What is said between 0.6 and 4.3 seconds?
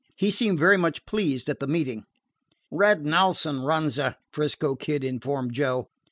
much pleased at the meeting. "Red Nelson runs her,"